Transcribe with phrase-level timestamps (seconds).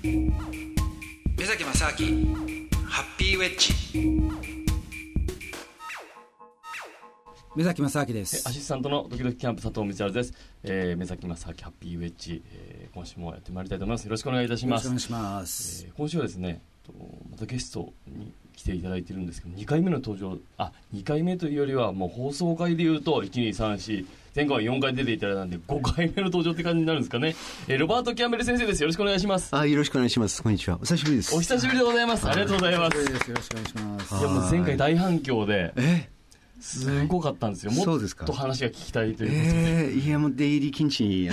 [0.00, 0.30] 目
[1.44, 2.36] 崎正明
[2.86, 3.74] ハッピーウェッジ。
[7.56, 8.48] 目崎正明です。
[8.48, 14.04] アシスタントのドキドキキャンプ佐藤光晴です、えー、目崎正明ハッピーウェッジ、えー、今週もやってまいりたいと思います。
[14.04, 14.86] よろしくお願いいたします。
[14.86, 16.62] よろしくお願いします、えー、今週はですね
[17.32, 24.04] またゲストに来ていただいてるんですけど2回目の登場あ2回目というよりはもう放送回でいうと1234
[24.34, 27.36] 前回は4回出ていただいたんで5回目の登場って感じになるんですかね、
[27.68, 28.82] えー、ロバート・キャンベル先生です。
[28.82, 29.54] よろしくお願いします。
[29.56, 30.42] あよろしくお願いします。
[30.42, 30.76] こんにちは。
[30.76, 31.34] お久しぶりです。
[31.34, 32.28] お久しぶりでございます。
[32.28, 32.96] ありがとうございます。
[32.98, 34.14] よろしくお願いします。
[34.14, 36.17] いやもう前回大反響でえ？
[36.60, 37.72] すごかったんですよ。
[37.72, 37.84] もっ
[38.26, 41.30] と話が聞きたいというえー、いや、もう出入り禁止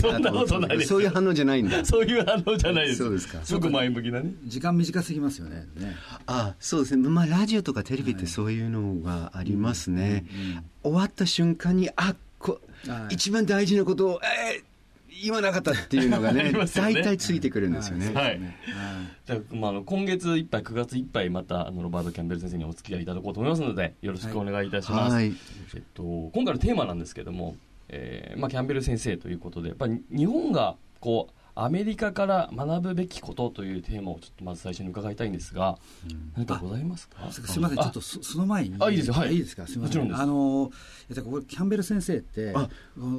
[0.00, 0.88] そんなことない です。
[0.88, 1.84] そういう反応じゃないんだ。
[1.84, 2.98] そういう反応じゃないです。
[2.98, 3.38] そうですか。
[3.44, 4.32] すごく前向きなね。
[4.44, 5.66] 時間短すぎますよね。
[5.76, 7.08] ねあそうですね。
[7.08, 10.24] まあ、ラジオとかテレビってそういうのがありますね。
[10.82, 12.60] 終わった瞬間に、あこ
[13.10, 14.62] 一番大事なことを、えー、
[15.22, 18.12] 言わなかったっていうのがね、 大体ついてくるんですよね。
[18.12, 18.40] はい。
[19.52, 25.14] まあ、あの今月いっぱい、9月いっぱい、またあのロバート・キャンベル先生にお付き合いいただこうと思いますので、よろしくお願いいたします。
[25.14, 25.32] はい、
[25.74, 27.56] えっと、今回のテーマなんですけども、
[27.88, 35.76] えーまあ、キャンベル先生ということで、やっぱり日本がこうアメリカから学ぶべきことというテーマをちょっとまず最初に伺いたいんですが、
[36.08, 37.30] うん、何かございますか？
[37.32, 38.76] すみませんちょっとその前に。
[38.78, 39.14] あいいですよ。
[39.14, 39.34] はい。
[39.34, 39.66] いいですか？
[39.66, 40.14] すみません。
[40.14, 40.70] あの
[41.24, 42.68] これキャンベル先生ってあ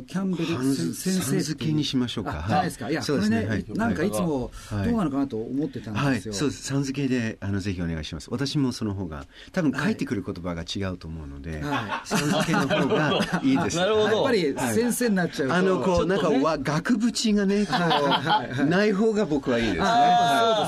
[0.08, 2.32] キャンベル先生付けにしましょうか。
[2.32, 2.66] はい。
[2.66, 2.90] ですか？
[2.90, 6.64] いやこれね、はい、なんかいつもどうなのかなと思ってたんですよ、はい、そうです。
[6.64, 8.30] さん付けであのぜひお願いします。
[8.32, 13.76] 私もその方が多分返ってくる言葉が違うと思うので、はい、さん付けの方が いいです。
[13.76, 14.16] なるほど。
[14.16, 18.29] やっぱり先生になっちゃうと、あのこうなんかわ額縁がねこう
[18.66, 19.86] ない方が僕はいいですね。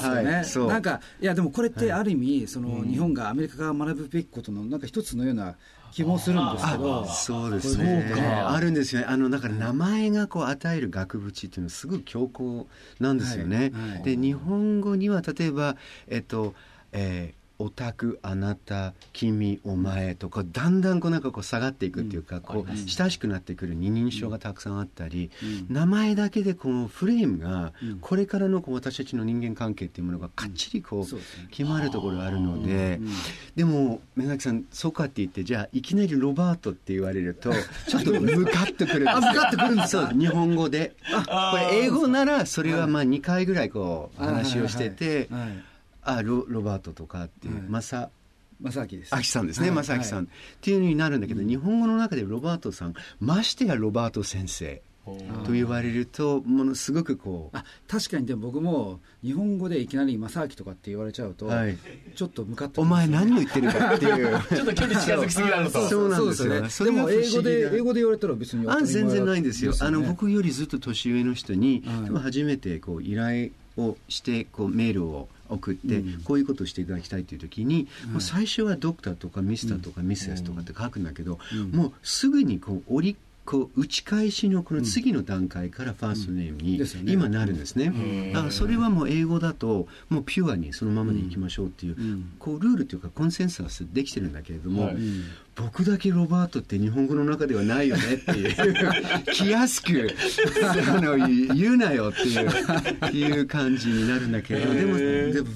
[0.02, 0.74] そうですよね。
[0.74, 5.56] なんかいやでもこれってある意味その日本がアメリカが学ぶべきことのなんか一つのような
[5.92, 8.14] 気もするんですけど、そうですね。
[8.16, 9.08] あるんですよね。
[9.10, 12.66] あのだから名前がこう与える額縁っていうのはすごく強硬
[13.00, 13.72] なんですよね。
[14.04, 15.76] で日本語には例えば
[16.08, 16.54] えっと。
[16.94, 33.00] えーオタクあなた君お前とかだんだんこうなんかこう下がっていくっていうか、うん、こう親しくなってくる二人称がたくさんあったり、うん、名前だけでこのフレームがこれからのこう私たちの人間関係っていうものがかっちりこう決まるところがあるので、
[33.56, 37.52] でも目崎さんそうかって言ってじゃあいきなりロバートって言われると
[37.88, 40.12] ちょっと向かってくる向かってくるんですか？
[40.14, 40.96] 日本語で。
[41.26, 45.28] これ英語ならそれはまあ2回ぐらいこう話をしてて。
[45.32, 45.71] はい
[46.04, 48.10] あロロバートとかっていう、まさ
[48.62, 49.16] 正明です。
[49.16, 50.30] 明さんですね、はい、正明さん、はい、っ
[50.62, 54.82] ていうのになるんだけど、日本語の中でロバートさん、ましてやロバート先生。
[55.46, 61.78] と言われるとものすごくこうあ確かにでも僕も日本語でいきなり正明とかって言われちゃうと、はい、
[62.16, 64.40] ちょっと向かってお前何を言ってるかっていう。
[64.56, 65.90] ちょっと距離近づきすぎなのと。
[65.90, 66.10] そう。
[66.10, 66.96] なんですよね。
[66.96, 81.40] でも英語で英語で言われたら別にあ全然ないんですよ、ね、あの僕よりずっと年上の人に、はい、初めてこう依頼をしてこうメールを送って、こういうことをしていただきたいという時に、もう最初はドクターとかミスターとかミセスとかって書くんだけど、
[81.72, 87.92] もうすぐにこう折りこう打ち返しのこの次の段階からファーストネームに今なるんですね。
[88.34, 91.98] だからそれはもう英語だともうピュアにそのままでいきましょうっていう
[92.38, 94.92] こうルールというかコンセンサスできてるんだけれども、
[95.56, 98.56] 僕だけロバートって日本語の中ではないよねっていう
[99.34, 100.10] 気安く
[100.64, 101.18] あの
[101.54, 102.22] 言うなよって
[103.18, 105.48] いういう感じになるんだけどでもでも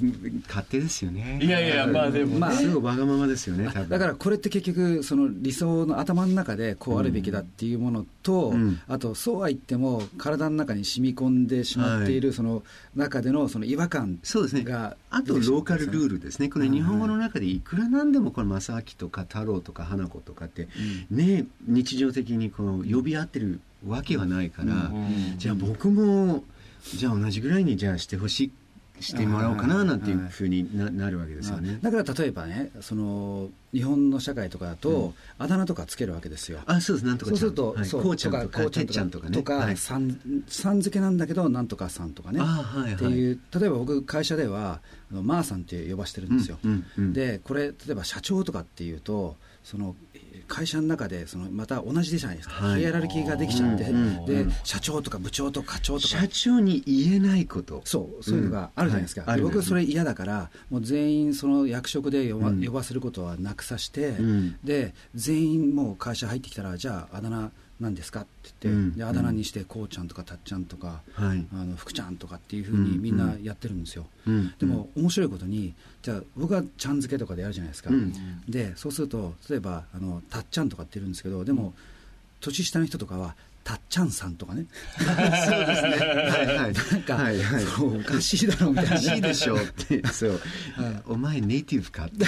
[0.47, 1.39] 勝手ですよね。
[1.41, 12.63] いやいやまあでも、まあ、すごいわがままですよねだからこれって結局その理想の頭の中でこうあるべきだっていうものと、うん、あとそうは言っても体の中に染み込んでしまっているその
[12.95, 14.65] 中でのその違和感そうですね。
[15.09, 16.49] あとローカルルールですね。
[16.49, 20.67] これ日本語の中でいくらなんでもこれ正明とか太郎とか花子とかって、
[21.09, 24.91] ね日常的にこう呼び合ってるわけはないから、
[25.37, 26.43] じゃあ僕も
[26.93, 28.51] じゃあ同じぐらいにじゃあしてほしい
[28.99, 31.79] してもらおうかななんていうふうにななるわけですよね。
[31.81, 36.59] だから例えばねその日本の社会とかだと、あだ名とかつけるわけですよ。
[36.65, 37.05] あそうです。
[37.05, 39.33] なんとかそうすると、はい、そうこうちゃんとかこうちゃんとかね。
[39.35, 40.17] とか、はい、さん
[40.47, 42.39] さん付けなんだけどなんとかさんとかね。
[42.39, 44.79] はいはい、っていう例えば僕会社では
[45.11, 46.57] あのまーさんって呼ばしてるんですよ。
[46.63, 49.35] うんうんうん、でこれ例えば社長とかっていうと
[49.65, 49.95] その
[50.47, 56.07] 会社の中でそのまた同じじゃないですか、はい、ヒエラルキーができちゃって、で社長とか部長とか課長とか。
[56.07, 57.81] 社長に言えないこと。
[57.83, 59.29] そうそういうのがあるじゃないですか、うん。
[59.29, 64.13] はい、僕はそれ嫌だからもう全員その役職で呼ば,、呼ばせることはなくさして、
[64.63, 68.21] で全員もう会社入ってきたらじゃああだ名何ですか？
[68.21, 78.13] って言って、うん、であだ名にしてこうちゃんとかたっちゃんとか、あの福ちゃんとかっていうふうにみんなやってるんですよ、うん、でも面白いことにじゃあ僕はちゃん付けとかでやるじゃないですか、うん、
[78.47, 81.73] でそうすると例えばあのたっちゃんとかって言うんですけどでも
[82.39, 83.35] 年下の人とかは
[83.65, 84.67] たっちゃんさんとかね。
[84.95, 85.97] そうですね。
[86.29, 86.73] はいはい。
[86.73, 90.07] なんか、はいはい、おかしいだろうみたいな、おかしいでしょうって。
[90.09, 90.39] そう、はい、
[91.07, 92.23] お前ネイティブかって。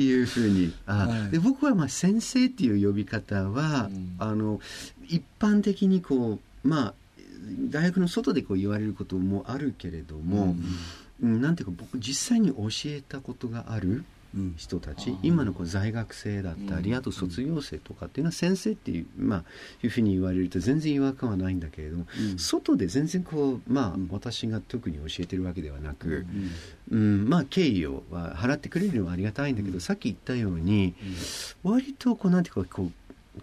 [0.00, 4.60] いうふうにあ、はい、で僕はまあ先生っていう呼び方は、うん、あの
[5.08, 6.94] 一般的にこうまあ
[7.70, 10.54] 大学の外でこう言われることもあるけれども、
[11.22, 14.04] うん、なんていうか僕実際に教えたことがある
[14.56, 19.44] 人たち、うん、今のこう在学生だったり、あと卒業生とかっていうのは先生っていう,、まあ、
[19.82, 26.26] いうふうに言われると全然違和感はないんだけれども、外で全然こう、まあ、私が特に教えてるわけではなく、
[26.90, 27.28] うん。
[27.28, 30.94] まあ、敬意を払ってくれるのはありがたいんだけど、さっき言ったように、
[31.62, 32.92] 割とこうなんていうかこう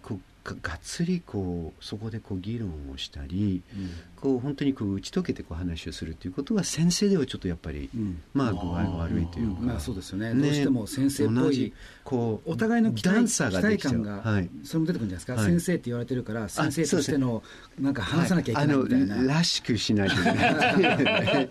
[0.02, 3.92] こうがっつりこうそこでこう議論をしたり、うん、
[4.22, 11.74] こう本当にこう打ち解けてこう話をするということが先生ではちょっとやっぱり、うん、まあ具合が悪いというか、まあ、そうですよね、ね、どうしても先生っぽい
[12.04, 17.42] こうお互いの期待期待感が、はい、それも出てくるんじゃないですか、はい、先生って言われてるから先生としての
[17.80, 21.50] なんか話さなきゃいけないみたいな、はい、らしくしないといけない。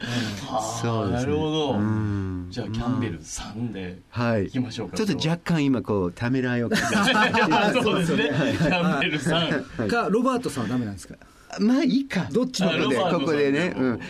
[0.81, 2.47] そうです、ね、なるほど、うん。
[2.51, 3.99] じゃあキャンベル3で
[4.47, 4.51] い。
[4.51, 6.71] きましょうか、ちょっと若干今こうためらいを
[7.83, 11.17] そうですね、キャンベル3かロバートさんはダメなんですか？
[11.59, 12.97] まあいいかどっちのこで？
[12.97, 14.01] ここでね、うん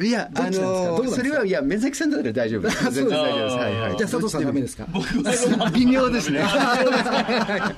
[0.00, 2.84] いや、あのそれは、いや、目崎さんだったら大丈夫です。
[2.84, 3.56] そうです、大丈夫です。
[3.56, 3.96] はいはい。
[3.96, 4.88] じゃあ、佐藤さんダメですか？
[5.72, 6.40] 微妙ですね。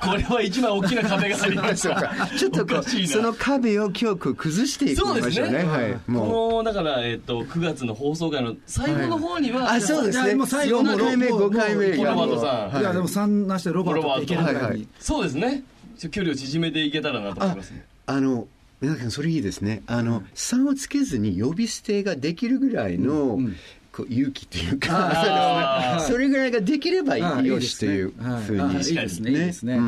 [0.01, 2.27] これは一番大きな壁がありますか。
[2.35, 5.63] ちょっとこう、その壁を今日崩していきましょうね。
[5.63, 6.11] はい。
[6.11, 6.27] もう。
[6.27, 10.33] この、だから、えっと、9月の放送回の最後の方には、あ、そうですね。
[10.33, 12.81] もう最後の5回目、5回目ロバートさん。
[12.81, 15.61] いや、でも3なしてロバートいけるぐらいそうですね。
[16.09, 17.73] 距離を縮めていけたらなと思います
[18.07, 18.47] あの、
[18.79, 19.81] 皆さんそれいいですね。
[19.87, 23.55] あの、3をつけずに呼び捨てができるぐらいの、うん
[23.89, 29.31] こう勇気というか、それぐらいができればいいよしというふうに、いいですね。
[29.31, 29.79] いいですね。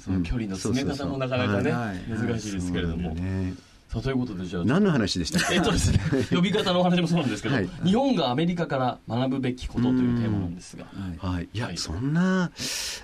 [0.00, 1.70] その距離の詰め方もなかなかね、
[2.08, 3.14] 難しいですけれども。
[3.88, 5.54] さあということでじゃあ何の話でしたっけ？
[5.56, 6.00] えっとですね
[6.34, 10.86] 呼び方のお話もそうなんですけど、はい、日本がアメリカから学ぶべきことというテーマなんですが、
[11.18, 11.58] はい、い。
[11.58, 12.50] や、はい、そんな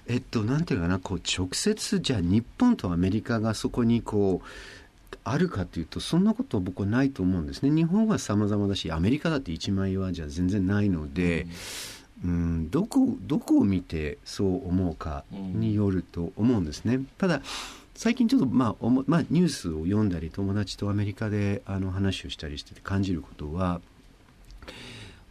[0.06, 4.46] えっとなんていうかなこう直接じゃあ日本とアメリカがそこにこう
[5.31, 11.47] あるかというとそんなこと僕はないと思うんですね日本は様々だしアメリカだって一枚岩じゃ全然ないので、
[12.25, 17.01] うん、うんどこどこを見てそう思うかによると思うんですね。
[17.19, 17.43] ただ
[17.95, 23.81] 最近ちょっと、まあまあ、ニュースを読んだり友達とアメリカであの話をしたりしてて感じることは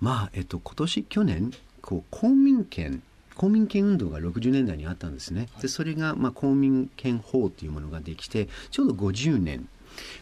[0.01, 1.51] まあえっと今年去年
[1.81, 3.01] こう公民権
[3.35, 5.47] 公民権運動が60年代にあったんですね。
[5.61, 9.69] でそれが、まあ、公民権法というものができてちょうど50年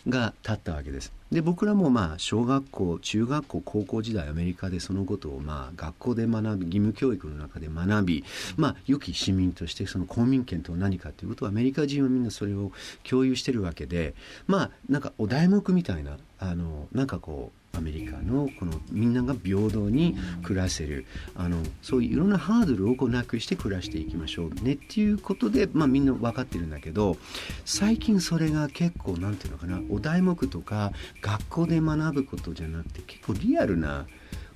[0.08, 1.12] が立ったわけです。
[1.32, 8.24] で僕らもまあ小学校中学校高校時代アメリカでそのことをまあ学校で学び義務教育の中で学び、
[8.58, 12.72] まあ、良き市民としてその公民権とは何かということをアメリカ人はみんなそれを
[13.04, 14.14] 共有してるわけで
[14.48, 21.06] まあなんかお題目みたいなあのなんかこうアメリカのこのみんなが平等に暮らせる
[21.36, 27.18] あのそういういろんなハードルをこうなくして暮らしていきましょうねっていうことで、まあ、みんな分かってるんだけど
[27.66, 30.92] 最近それが結構なんていうのかなお題目とか
[31.22, 34.06] 学校で学ぶことじゃなくて結構リアルな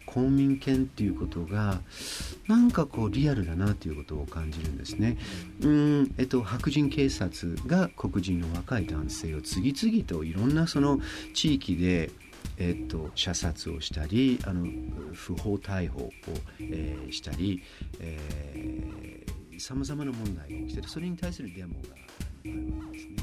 [0.10, 1.81] 公民権っていうことが
[2.48, 5.18] なんかこうリアルだなということを感じるんですね。
[5.62, 11.00] うんえっと、白人警察が黒人の若い男性を次々といろんなその
[11.36, 12.10] 地域で
[12.57, 14.68] えっと、射殺をしたりあの
[15.13, 16.11] 不法逮捕を、
[16.59, 17.63] えー、したり
[19.57, 23.16] さまざまな問題が起きてるそれに対するデモがあるわけですね。